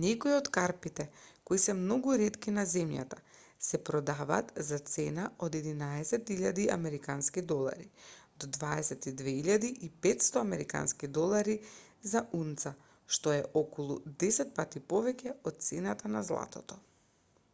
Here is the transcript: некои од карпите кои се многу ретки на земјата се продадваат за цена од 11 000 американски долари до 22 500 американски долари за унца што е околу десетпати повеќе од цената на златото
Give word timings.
некои 0.00 0.32
од 0.38 0.48
карпите 0.56 1.04
кои 1.50 1.60
се 1.62 1.74
многу 1.78 2.16
ретки 2.22 2.52
на 2.56 2.64
земјата 2.72 3.18
се 3.68 3.80
продадваат 3.90 4.50
за 4.72 4.80
цена 4.96 5.24
од 5.46 5.56
11 5.62 6.28
000 6.42 6.66
американски 6.76 7.44
долари 7.54 7.88
до 8.44 8.50
22 8.58 9.58
500 10.10 10.44
американски 10.44 11.12
долари 11.22 11.56
за 12.14 12.24
унца 12.42 12.74
што 13.18 13.36
е 13.40 13.42
околу 13.64 13.98
десетпати 14.28 14.86
повеќе 14.94 15.36
од 15.52 15.68
цената 15.72 16.16
на 16.18 16.26
златото 16.32 16.82